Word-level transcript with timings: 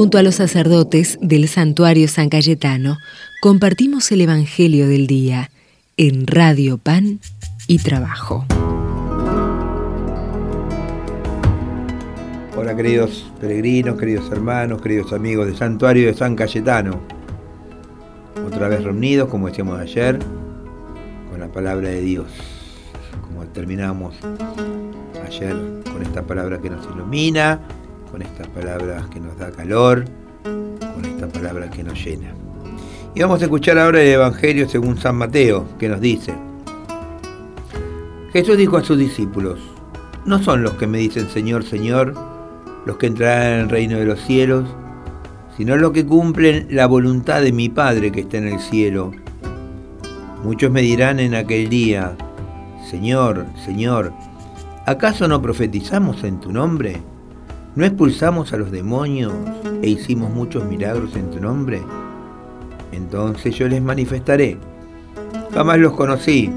Junto 0.00 0.16
a 0.16 0.22
los 0.22 0.36
sacerdotes 0.36 1.18
del 1.20 1.46
santuario 1.46 2.08
San 2.08 2.30
Cayetano, 2.30 2.96
compartimos 3.42 4.10
el 4.12 4.22
Evangelio 4.22 4.88
del 4.88 5.06
Día 5.06 5.50
en 5.98 6.26
Radio 6.26 6.78
Pan 6.78 7.20
y 7.66 7.80
Trabajo. 7.80 8.46
Hola 12.56 12.74
queridos 12.74 13.30
peregrinos, 13.42 13.98
queridos 13.98 14.32
hermanos, 14.32 14.80
queridos 14.80 15.12
amigos 15.12 15.44
del 15.44 15.56
santuario 15.58 16.06
de 16.06 16.14
San 16.14 16.34
Cayetano. 16.34 16.98
Otra 18.46 18.68
vez 18.68 18.82
reunidos, 18.82 19.28
como 19.28 19.48
decíamos 19.48 19.78
ayer, 19.78 20.18
con 21.30 21.40
la 21.40 21.48
palabra 21.48 21.90
de 21.90 22.00
Dios. 22.00 22.28
Como 23.20 23.44
terminamos 23.48 24.14
ayer 25.26 25.54
con 25.92 26.02
esta 26.02 26.22
palabra 26.22 26.58
que 26.58 26.70
nos 26.70 26.86
ilumina, 26.86 27.60
con 28.10 28.22
estas 28.22 28.48
palabras 28.48 29.06
que 29.08 29.20
nos 29.20 29.38
da 29.38 29.50
calor, 29.50 30.04
con 30.42 31.04
esta 31.04 31.28
palabra 31.28 31.70
que 31.70 31.84
nos 31.84 32.04
llena. 32.04 32.32
Y 33.14 33.22
vamos 33.22 33.40
a 33.40 33.44
escuchar 33.44 33.78
ahora 33.78 34.02
el 34.02 34.08
Evangelio 34.08 34.68
según 34.68 34.98
San 34.98 35.16
Mateo, 35.16 35.66
que 35.78 35.88
nos 35.88 36.00
dice, 36.00 36.34
Jesús 38.32 38.56
dijo 38.56 38.76
a 38.76 38.84
sus 38.84 38.98
discípulos, 38.98 39.58
no 40.24 40.42
son 40.42 40.62
los 40.62 40.74
que 40.74 40.86
me 40.86 40.98
dicen 40.98 41.28
Señor, 41.28 41.64
Señor, 41.64 42.14
los 42.86 42.96
que 42.96 43.06
entrarán 43.06 43.52
en 43.52 43.60
el 43.60 43.68
reino 43.68 43.98
de 43.98 44.04
los 44.04 44.20
cielos, 44.20 44.68
sino 45.56 45.76
los 45.76 45.92
que 45.92 46.06
cumplen 46.06 46.68
la 46.70 46.86
voluntad 46.86 47.42
de 47.42 47.52
mi 47.52 47.68
Padre 47.68 48.12
que 48.12 48.20
está 48.20 48.38
en 48.38 48.48
el 48.48 48.60
cielo. 48.60 49.12
Muchos 50.44 50.70
me 50.70 50.80
dirán 50.80 51.20
en 51.20 51.34
aquel 51.34 51.68
día, 51.68 52.16
Señor, 52.88 53.46
Señor, 53.64 54.12
¿acaso 54.86 55.28
no 55.28 55.42
profetizamos 55.42 56.24
en 56.24 56.40
tu 56.40 56.52
nombre? 56.52 57.00
¿No 57.76 57.84
expulsamos 57.84 58.52
a 58.52 58.56
los 58.56 58.72
demonios 58.72 59.32
e 59.80 59.90
hicimos 59.90 60.28
muchos 60.30 60.64
milagros 60.64 61.14
en 61.14 61.30
tu 61.30 61.40
nombre? 61.40 61.80
Entonces 62.90 63.54
yo 63.54 63.68
les 63.68 63.80
manifestaré. 63.80 64.58
Jamás 65.54 65.78
los 65.78 65.92
conocí. 65.92 66.50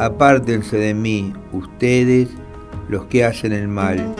Apártense 0.00 0.76
de 0.76 0.92
mí, 0.92 1.32
ustedes, 1.52 2.30
los 2.88 3.04
que 3.04 3.24
hacen 3.24 3.52
el 3.52 3.68
mal. 3.68 4.16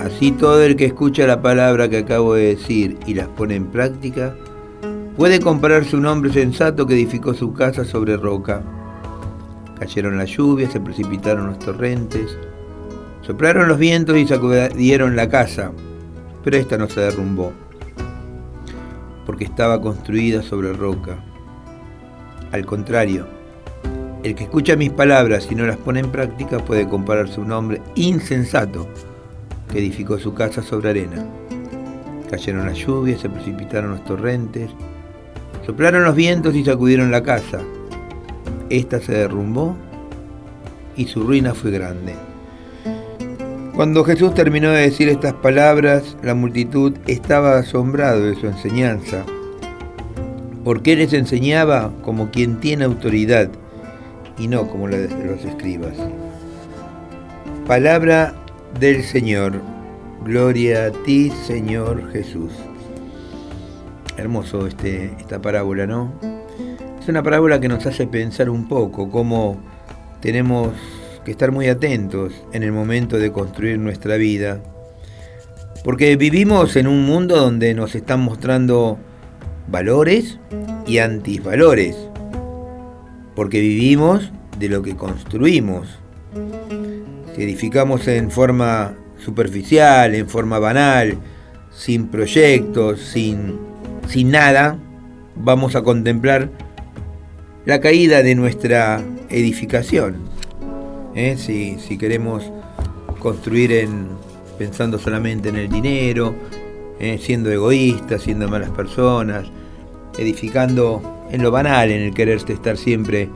Así 0.00 0.32
todo 0.32 0.64
el 0.64 0.74
que 0.74 0.86
escucha 0.86 1.28
la 1.28 1.40
palabra 1.40 1.88
que 1.88 1.98
acabo 1.98 2.34
de 2.34 2.56
decir 2.56 2.98
y 3.06 3.14
las 3.14 3.28
pone 3.28 3.54
en 3.54 3.66
práctica, 3.66 4.34
puede 5.16 5.38
compararse 5.38 5.96
un 5.96 6.06
hombre 6.06 6.32
sensato 6.32 6.86
que 6.86 6.94
edificó 6.94 7.34
su 7.34 7.52
casa 7.52 7.84
sobre 7.84 8.16
roca. 8.16 8.64
Cayeron 9.78 10.18
las 10.18 10.30
lluvias, 10.30 10.72
se 10.72 10.80
precipitaron 10.80 11.46
los 11.46 11.58
torrentes, 11.60 12.36
Soplaron 13.30 13.68
los 13.68 13.78
vientos 13.78 14.16
y 14.16 14.26
sacudieron 14.26 15.14
la 15.14 15.28
casa, 15.28 15.70
pero 16.42 16.56
esta 16.56 16.76
no 16.76 16.88
se 16.88 17.00
derrumbó, 17.00 17.52
porque 19.24 19.44
estaba 19.44 19.80
construida 19.80 20.42
sobre 20.42 20.72
roca. 20.72 21.16
Al 22.50 22.66
contrario, 22.66 23.28
el 24.24 24.34
que 24.34 24.42
escucha 24.42 24.74
mis 24.74 24.90
palabras 24.90 25.46
y 25.48 25.54
no 25.54 25.64
las 25.64 25.76
pone 25.76 26.00
en 26.00 26.10
práctica 26.10 26.58
puede 26.58 26.88
compararse 26.88 27.40
a 27.40 27.44
un 27.44 27.52
hombre 27.52 27.80
insensato 27.94 28.88
que 29.70 29.78
edificó 29.78 30.18
su 30.18 30.34
casa 30.34 30.60
sobre 30.60 30.90
arena. 30.90 31.24
Cayeron 32.28 32.66
las 32.66 32.78
lluvias, 32.78 33.20
se 33.20 33.30
precipitaron 33.30 33.92
los 33.92 34.04
torrentes, 34.04 34.70
soplaron 35.64 36.02
los 36.02 36.16
vientos 36.16 36.56
y 36.56 36.64
sacudieron 36.64 37.12
la 37.12 37.22
casa. 37.22 37.60
Esta 38.70 38.98
se 38.98 39.12
derrumbó 39.12 39.76
y 40.96 41.06
su 41.06 41.22
ruina 41.22 41.54
fue 41.54 41.70
grande. 41.70 42.29
Cuando 43.74 44.04
Jesús 44.04 44.34
terminó 44.34 44.70
de 44.70 44.82
decir 44.82 45.08
estas 45.08 45.32
palabras, 45.34 46.16
la 46.22 46.34
multitud 46.34 46.92
estaba 47.06 47.56
asombrado 47.56 48.26
de 48.26 48.34
su 48.34 48.46
enseñanza, 48.46 49.24
porque 50.64 50.96
les 50.96 51.12
enseñaba 51.12 51.92
como 52.02 52.30
quien 52.30 52.60
tiene 52.60 52.84
autoridad 52.84 53.48
y 54.36 54.48
no 54.48 54.66
como 54.68 54.88
los 54.88 55.44
escribas. 55.44 55.94
Palabra 57.66 58.34
del 58.78 59.04
Señor. 59.04 59.60
Gloria 60.24 60.86
a 60.86 60.90
ti, 60.90 61.30
Señor 61.46 62.10
Jesús. 62.12 62.52
Hermoso 64.16 64.66
este, 64.66 65.14
esta 65.18 65.40
parábola, 65.40 65.86
¿no? 65.86 66.12
Es 67.00 67.08
una 67.08 67.22
parábola 67.22 67.60
que 67.60 67.68
nos 67.68 67.86
hace 67.86 68.06
pensar 68.06 68.50
un 68.50 68.68
poco 68.68 69.10
cómo 69.10 69.56
tenemos 70.20 70.74
que 71.24 71.30
estar 71.32 71.52
muy 71.52 71.68
atentos 71.68 72.32
en 72.52 72.62
el 72.62 72.72
momento 72.72 73.18
de 73.18 73.32
construir 73.32 73.78
nuestra 73.78 74.16
vida, 74.16 74.60
porque 75.84 76.16
vivimos 76.16 76.76
en 76.76 76.86
un 76.86 77.04
mundo 77.04 77.36
donde 77.36 77.74
nos 77.74 77.94
están 77.94 78.20
mostrando 78.20 78.98
valores 79.68 80.38
y 80.86 80.98
antivalores, 80.98 81.96
porque 83.34 83.60
vivimos 83.60 84.30
de 84.58 84.68
lo 84.68 84.82
que 84.82 84.96
construimos. 84.96 85.88
Si 87.34 87.42
edificamos 87.42 88.06
en 88.08 88.30
forma 88.30 88.94
superficial, 89.18 90.14
en 90.14 90.28
forma 90.28 90.58
banal, 90.58 91.16
sin 91.70 92.08
proyectos, 92.08 93.00
sin, 93.00 93.58
sin 94.08 94.30
nada, 94.30 94.78
vamos 95.36 95.76
a 95.76 95.82
contemplar 95.82 96.50
la 97.64 97.80
caída 97.80 98.22
de 98.22 98.34
nuestra 98.34 99.02
edificación. 99.28 100.29
¿Eh? 101.14 101.36
si, 101.36 101.98
queremos 101.98 102.44
construir 103.18 103.72
en, 103.72 104.08
pensando 104.58 104.98
solamente 104.98 105.48
en 105.48 105.56
el 105.56 105.68
dinero, 105.68 106.34
¿eh? 106.98 107.18
siendo 107.20 107.50
egoístas, 107.50 108.22
siendo 108.22 108.48
malas 108.48 108.70
personas, 108.70 109.46
edificando 110.18 111.26
en 111.30 111.42
lo 111.42 111.50
banal, 111.50 111.90
en 111.90 112.02
el 112.02 112.14
querer 112.14 112.38
estar 112.48 112.76
siempre, 112.76 113.28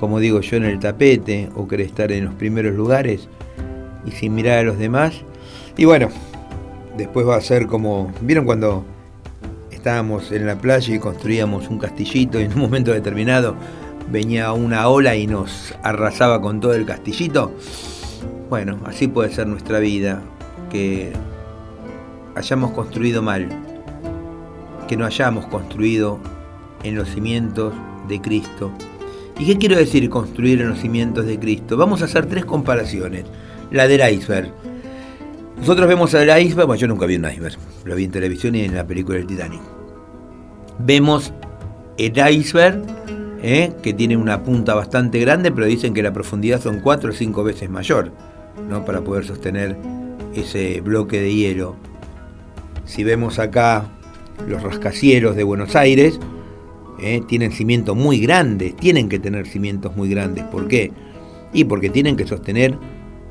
como 0.00 0.20
digo 0.20 0.40
yo, 0.40 0.56
en 0.56 0.64
el 0.64 0.78
tapete 0.78 1.48
o 1.54 1.68
querer 1.68 1.86
estar 1.86 2.12
en 2.12 2.26
los 2.26 2.34
primeros 2.34 2.74
lugares 2.74 3.28
y 4.04 4.10
sin 4.12 4.34
mirar 4.34 4.58
a 4.58 4.62
los 4.62 4.78
demás. 4.78 5.22
Y 5.76 5.84
bueno, 5.84 6.08
después 6.96 7.26
va 7.26 7.36
a 7.36 7.40
ser 7.40 7.66
como, 7.66 8.12
¿vieron 8.20 8.44
cuando 8.44 8.84
estábamos 9.70 10.32
en 10.32 10.46
la 10.46 10.56
playa 10.56 10.94
y 10.94 10.98
construíamos 10.98 11.68
un 11.68 11.78
castillito 11.78 12.40
y 12.40 12.44
en 12.44 12.52
un 12.54 12.60
momento 12.60 12.92
determinado 12.92 13.54
venía 14.10 14.52
una 14.52 14.88
ola 14.88 15.16
y 15.16 15.26
nos 15.26 15.74
arrasaba 15.82 16.40
con 16.40 16.60
todo 16.60 16.74
el 16.74 16.86
castillito. 16.86 17.52
Bueno, 18.48 18.78
así 18.84 19.08
puede 19.08 19.32
ser 19.32 19.46
nuestra 19.46 19.78
vida, 19.80 20.22
que 20.70 21.12
hayamos 22.34 22.72
construido 22.72 23.22
mal, 23.22 23.48
que 24.88 24.96
no 24.96 25.04
hayamos 25.04 25.46
construido 25.46 26.20
en 26.82 26.94
los 26.94 27.08
cimientos 27.08 27.74
de 28.08 28.20
Cristo. 28.20 28.70
¿Y 29.38 29.46
qué 29.46 29.58
quiero 29.58 29.76
decir 29.76 30.08
construir 30.08 30.60
en 30.60 30.70
los 30.70 30.78
cimientos 30.78 31.26
de 31.26 31.38
Cristo? 31.38 31.76
Vamos 31.76 32.02
a 32.02 32.06
hacer 32.06 32.26
tres 32.26 32.44
comparaciones. 32.44 33.24
La 33.70 33.88
del 33.88 34.00
iceberg. 34.14 34.52
Nosotros 35.58 35.88
vemos 35.88 36.14
el 36.14 36.28
iceberg, 36.28 36.66
bueno, 36.66 36.80
yo 36.80 36.86
nunca 36.86 37.06
vi 37.06 37.16
un 37.16 37.24
iceberg, 37.24 37.56
lo 37.84 37.96
vi 37.96 38.04
en 38.04 38.10
televisión 38.10 38.54
y 38.54 38.62
en 38.62 38.74
la 38.74 38.86
película 38.86 39.18
del 39.18 39.26
Titanic. 39.26 39.60
Vemos 40.78 41.32
el 41.98 42.12
iceberg 42.30 42.82
¿eh? 43.42 43.72
que 43.82 43.92
tiene 43.92 44.16
una 44.16 44.42
punta 44.42 44.74
bastante 44.74 45.18
grande, 45.20 45.52
pero 45.52 45.66
dicen 45.66 45.94
que 45.94 46.02
la 46.02 46.12
profundidad 46.12 46.60
son 46.60 46.80
cuatro 46.80 47.10
o 47.10 47.12
cinco 47.12 47.44
veces 47.44 47.70
mayor, 47.70 48.12
¿no? 48.68 48.84
para 48.84 49.02
poder 49.02 49.24
sostener 49.24 49.76
ese 50.34 50.80
bloque 50.80 51.20
de 51.20 51.34
hielo. 51.34 51.76
Si 52.84 53.04
vemos 53.04 53.38
acá 53.38 53.86
los 54.48 54.62
rascacielos 54.62 55.36
de 55.36 55.44
Buenos 55.44 55.74
Aires, 55.76 56.20
¿eh? 57.00 57.22
tienen 57.26 57.52
cimientos 57.52 57.96
muy 57.96 58.18
grandes, 58.18 58.76
tienen 58.76 59.08
que 59.08 59.18
tener 59.18 59.46
cimientos 59.46 59.96
muy 59.96 60.08
grandes. 60.08 60.44
¿Por 60.44 60.68
qué? 60.68 60.92
Y 61.52 61.64
porque 61.64 61.90
tienen 61.90 62.16
que 62.16 62.26
sostener 62.26 62.78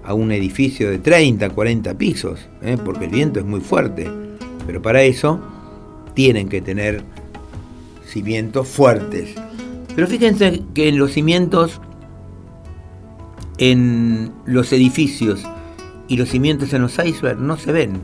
a 0.03 0.13
un 0.13 0.31
edificio 0.31 0.89
de 0.89 0.99
30, 0.99 1.49
40 1.49 1.97
pisos, 1.97 2.47
¿eh? 2.61 2.77
porque 2.83 3.05
el 3.05 3.11
viento 3.11 3.39
es 3.39 3.45
muy 3.45 3.61
fuerte. 3.61 4.09
Pero 4.65 4.81
para 4.81 5.03
eso 5.03 5.39
tienen 6.13 6.49
que 6.49 6.61
tener 6.61 7.03
cimientos 8.05 8.67
fuertes. 8.67 9.35
Pero 9.95 10.07
fíjense 10.07 10.61
que 10.73 10.89
en 10.89 10.97
los 10.97 11.11
cimientos, 11.13 11.79
en 13.57 14.33
los 14.45 14.73
edificios 14.73 15.43
y 16.07 16.17
los 16.17 16.29
cimientos 16.29 16.73
en 16.73 16.81
los 16.81 16.99
icebergs 16.99 17.39
no 17.39 17.57
se 17.57 17.71
ven. 17.71 18.01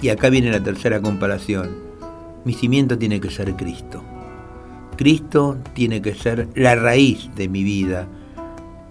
Y 0.00 0.10
acá 0.10 0.30
viene 0.30 0.52
la 0.52 0.62
tercera 0.62 1.00
comparación. 1.00 1.70
Mi 2.44 2.52
cimiento 2.52 2.96
tiene 2.96 3.20
que 3.20 3.30
ser 3.30 3.54
Cristo. 3.56 4.04
Cristo 4.96 5.58
tiene 5.74 6.00
que 6.00 6.14
ser 6.14 6.48
la 6.54 6.76
raíz 6.76 7.28
de 7.34 7.48
mi 7.48 7.64
vida. 7.64 8.06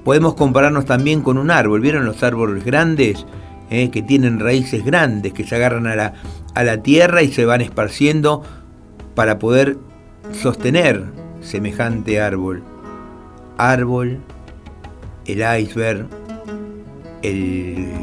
Podemos 0.04 0.36
compararnos 0.36 0.86
también 0.86 1.22
con 1.22 1.38
un 1.38 1.50
árbol. 1.50 1.80
¿Vieron 1.80 2.06
los 2.06 2.22
árboles 2.22 2.66
grandes? 2.66 3.26
Eh, 3.72 3.90
que 3.90 4.04
tienen 4.04 4.40
raíces 4.40 4.86
grandes, 4.86 5.34
que 5.34 5.44
se 5.44 5.56
agarran 5.56 5.88
a 5.88 5.96
la, 5.96 6.14
a 6.54 6.64
la 6.64 6.84
tierra 6.84 7.24
y 7.24 7.32
se 7.32 7.46
van 7.46 7.62
esparciendo 7.62 8.44
para 9.16 9.40
poder 9.40 9.78
sostener 10.32 11.25
semejante 11.46 12.20
árbol. 12.20 12.64
Árbol, 13.58 14.20
el 15.26 15.62
iceberg, 15.62 16.08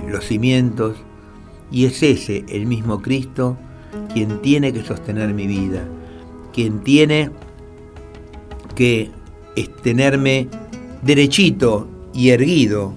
los 0.08 0.24
cimientos, 0.24 0.96
y 1.70 1.86
es 1.86 2.02
ese 2.02 2.44
el 2.48 2.66
mismo 2.66 3.00
Cristo 3.00 3.56
quien 4.12 4.40
tiene 4.42 4.72
que 4.72 4.82
sostener 4.82 5.32
mi 5.34 5.46
vida, 5.46 5.84
quien 6.52 6.80
tiene 6.80 7.30
que 8.74 9.10
tenerme 9.82 10.48
derechito 11.02 11.88
y 12.14 12.30
erguido. 12.30 12.94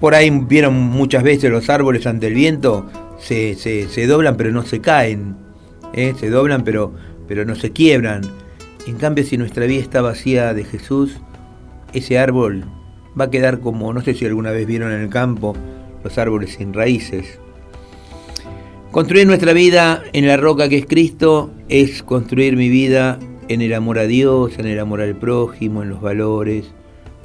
Por 0.00 0.14
ahí 0.14 0.30
vieron 0.30 0.74
muchas 0.74 1.22
veces 1.22 1.50
los 1.50 1.68
árboles 1.68 2.06
ante 2.06 2.28
el 2.28 2.34
viento, 2.34 2.86
se, 3.18 3.54
se, 3.54 4.06
doblan 4.06 4.36
pero 4.36 4.50
no 4.50 4.62
se 4.62 4.80
caen, 4.80 5.36
¿eh? 5.92 6.14
se 6.18 6.30
doblan 6.30 6.64
pero, 6.64 6.92
pero 7.28 7.44
no 7.44 7.54
se 7.54 7.70
quiebran. 7.70 8.22
En 8.86 8.96
cambio, 8.96 9.24
si 9.24 9.36
nuestra 9.36 9.66
vida 9.66 9.80
está 9.80 10.00
vacía 10.02 10.54
de 10.54 10.64
Jesús, 10.64 11.16
ese 11.92 12.18
árbol 12.18 12.64
va 13.18 13.24
a 13.24 13.30
quedar 13.30 13.60
como, 13.60 13.92
no 13.92 14.00
sé 14.00 14.14
si 14.14 14.26
alguna 14.26 14.50
vez 14.50 14.66
vieron 14.66 14.92
en 14.92 15.00
el 15.00 15.08
campo, 15.08 15.54
los 16.02 16.18
árboles 16.18 16.54
sin 16.54 16.72
raíces. 16.72 17.38
Construir 18.90 19.26
nuestra 19.26 19.52
vida 19.52 20.02
en 20.12 20.26
la 20.26 20.36
roca 20.36 20.68
que 20.68 20.78
es 20.78 20.86
Cristo 20.86 21.52
es 21.68 22.02
construir 22.02 22.56
mi 22.56 22.68
vida 22.68 23.18
en 23.48 23.60
el 23.62 23.72
amor 23.74 23.98
a 23.98 24.06
Dios, 24.06 24.58
en 24.58 24.66
el 24.66 24.78
amor 24.80 25.00
al 25.00 25.16
prójimo, 25.16 25.82
en 25.82 25.90
los 25.90 26.00
valores, 26.00 26.72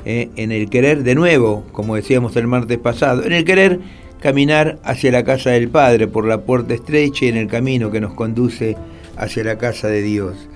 ¿eh? 0.05 0.29
en 0.35 0.51
el 0.51 0.69
querer, 0.69 1.03
de 1.03 1.15
nuevo, 1.15 1.65
como 1.71 1.95
decíamos 1.95 2.35
el 2.35 2.47
martes 2.47 2.77
pasado, 2.77 3.23
en 3.23 3.31
el 3.31 3.45
querer 3.45 3.79
caminar 4.19 4.79
hacia 4.83 5.11
la 5.11 5.23
casa 5.23 5.51
del 5.51 5.69
Padre 5.69 6.07
por 6.07 6.27
la 6.27 6.41
puerta 6.41 6.73
estrecha 6.73 7.25
y 7.25 7.29
en 7.29 7.37
el 7.37 7.47
camino 7.47 7.91
que 7.91 8.01
nos 8.01 8.13
conduce 8.13 8.75
hacia 9.17 9.43
la 9.43 9.57
casa 9.57 9.87
de 9.87 10.01
Dios. 10.01 10.49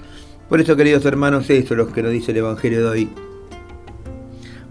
Por 0.49 0.59
eso, 0.59 0.75
queridos 0.75 1.05
hermanos, 1.05 1.47
eso 1.51 1.73
es 1.75 1.77
lo 1.77 1.91
que 1.91 2.01
nos 2.01 2.11
dice 2.11 2.31
el 2.31 2.37
Evangelio 2.37 2.79
de 2.79 2.87
hoy. 2.87 3.09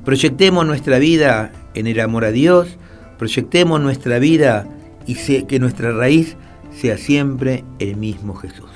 Proyectemos 0.05 0.67
nuestra 0.67 0.99
vida 0.99 1.53
en 1.75 1.87
el 1.87 2.01
amor 2.01 2.25
a 2.25 2.33
Dios, 2.33 2.77
proyectemos 3.17 3.81
nuestra 3.81 4.19
vida 4.19 4.67
y 5.07 5.15
que 5.45 5.61
nuestra 5.61 5.93
raíz 5.93 6.37
sea 6.73 6.99
siempre 6.99 7.63
el 7.79 7.95
mismo 7.97 8.35
Jesús. 8.35 8.71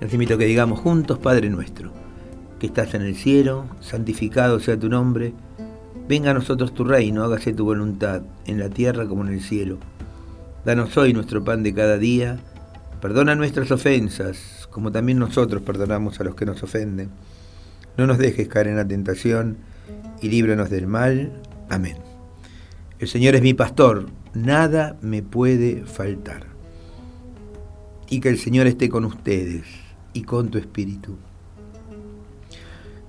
Les 0.00 0.12
invito 0.12 0.34
a 0.34 0.38
que 0.38 0.44
digamos 0.44 0.80
juntos, 0.80 1.18
Padre 1.18 1.48
nuestro, 1.48 1.92
que 2.60 2.66
estás 2.66 2.92
en 2.92 3.00
el 3.00 3.16
cielo, 3.16 3.64
santificado 3.80 4.60
sea 4.60 4.78
tu 4.78 4.90
nombre, 4.90 5.32
venga 6.06 6.32
a 6.32 6.34
nosotros 6.34 6.74
tu 6.74 6.84
reino, 6.84 7.24
hágase 7.24 7.54
tu 7.54 7.64
voluntad, 7.64 8.20
en 8.44 8.58
la 8.58 8.68
tierra 8.68 9.06
como 9.06 9.24
en 9.24 9.32
el 9.32 9.40
cielo. 9.40 9.78
Danos 10.66 10.94
hoy 10.98 11.14
nuestro 11.14 11.42
pan 11.42 11.62
de 11.62 11.72
cada 11.72 11.96
día, 11.96 12.38
perdona 13.00 13.34
nuestras 13.34 13.70
ofensas, 13.70 14.68
como 14.70 14.92
también 14.92 15.18
nosotros 15.18 15.62
perdonamos 15.62 16.20
a 16.20 16.24
los 16.24 16.34
que 16.34 16.46
nos 16.46 16.62
ofenden. 16.62 17.10
No 17.96 18.06
nos 18.06 18.18
dejes 18.18 18.48
caer 18.48 18.68
en 18.68 18.76
la 18.76 18.86
tentación, 18.86 19.58
y 20.20 20.28
líbranos 20.28 20.70
del 20.70 20.86
mal. 20.86 21.32
Amén. 21.68 21.96
El 22.98 23.08
Señor 23.08 23.34
es 23.34 23.42
mi 23.42 23.54
pastor, 23.54 24.06
nada 24.34 24.96
me 25.02 25.22
puede 25.22 25.84
faltar. 25.84 26.46
Y 28.08 28.20
que 28.20 28.28
el 28.28 28.38
Señor 28.38 28.66
esté 28.66 28.88
con 28.88 29.04
ustedes 29.04 29.64
y 30.12 30.22
con 30.22 30.50
tu 30.50 30.58
espíritu. 30.58 31.16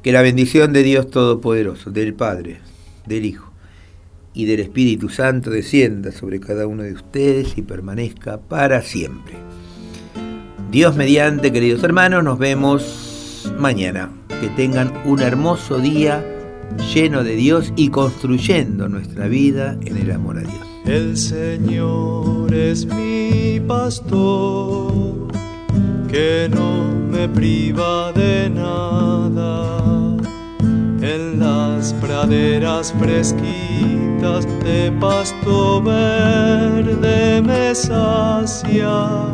Que 0.01 0.11
la 0.11 0.21
bendición 0.21 0.73
de 0.73 0.83
Dios 0.83 1.09
Todopoderoso, 1.09 1.91
del 1.91 2.13
Padre, 2.13 2.59
del 3.05 3.25
Hijo 3.25 3.51
y 4.33 4.45
del 4.45 4.59
Espíritu 4.59 5.09
Santo 5.09 5.49
descienda 5.49 6.11
sobre 6.11 6.39
cada 6.39 6.67
uno 6.67 6.83
de 6.83 6.93
ustedes 6.93 7.57
y 7.57 7.61
permanezca 7.61 8.39
para 8.39 8.81
siempre. 8.81 9.35
Dios 10.71 10.97
mediante, 10.97 11.53
queridos 11.53 11.81
hermanos, 11.83 12.23
nos 12.25 12.37
vemos 12.37 13.51
mañana. 13.57 14.09
Que 14.41 14.49
tengan 14.49 14.93
un 15.05 15.21
hermoso 15.21 15.79
día 15.79 16.23
lleno 16.93 17.23
de 17.23 17.35
Dios 17.35 17.71
y 17.77 17.89
construyendo 17.89 18.89
nuestra 18.89 19.27
vida 19.27 19.77
en 19.85 19.97
el 19.97 20.11
amor 20.11 20.37
a 20.37 20.41
Dios. 20.41 20.67
El 20.85 21.15
Señor 21.15 22.53
es 22.53 22.85
mi 22.85 23.61
pastor, 23.65 25.27
que 26.09 26.49
no 26.53 26.83
me 27.11 27.29
priva 27.29 28.11
de 28.11 28.49
nada. 28.49 30.17
En 31.01 31.39
las 31.39 31.93
praderas 31.93 32.93
fresquitas 32.99 34.45
de 34.65 34.91
pasto 34.99 35.81
verde 35.81 37.41
me 37.41 37.73
sacia 37.73 39.31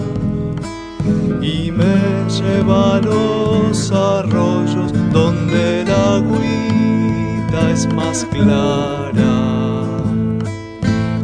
y 1.42 1.72
me 1.72 1.96
lleva 2.30 2.96
a 2.96 3.02
los 3.02 3.92
arroyos 3.92 4.94
donde 5.12 5.82
el 5.82 5.92
agüita 5.92 7.72
es 7.72 7.92
más 7.94 8.26
clara. 8.32 9.88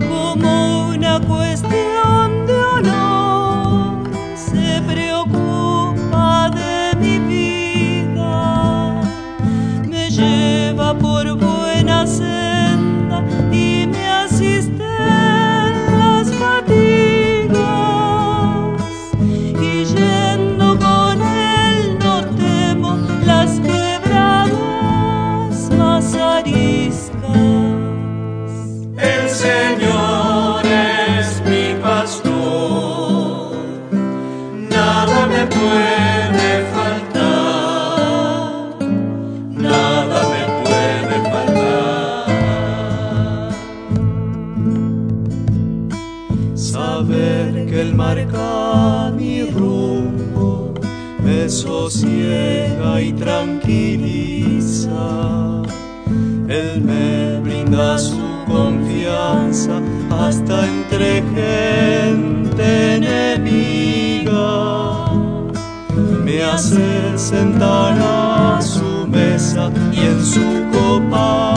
Como 0.07 0.89
una 0.89 1.19
cuestión 1.21 1.68
él 56.47 56.81
me 56.81 57.39
brinda 57.39 57.97
su 57.97 58.17
confianza 58.47 59.81
hasta 60.09 60.65
entre 60.65 61.23
gente 61.35 62.95
enemiga. 62.95 64.49
Me 66.23 66.43
hace 66.43 67.17
sentar 67.17 67.97
a 67.99 68.61
su 68.61 69.07
mesa 69.07 69.71
y 69.91 69.99
en 69.99 70.25
su 70.25 70.41
copa 70.71 71.48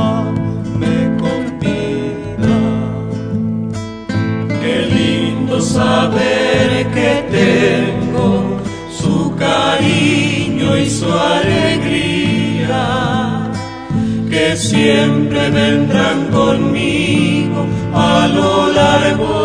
siempre 14.82 15.48
vendrán 15.50 16.26
conmigo 16.32 17.64
a 17.94 18.26
lo 18.26 18.72
largo 18.72 19.41